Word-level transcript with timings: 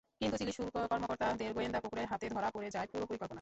কিন্তু 0.21 0.35
চিলির 0.37 0.55
শুল্ক 0.57 0.75
কর্মকর্তাদের 0.91 1.51
গোয়েন্দা 1.55 1.79
কুকুরের 1.83 2.07
হাতে 2.11 2.25
ধরা 2.29 2.49
পড়ে 2.55 2.69
যায় 2.75 2.87
পুরো 2.91 3.05
পরিকল্পনা। 3.05 3.29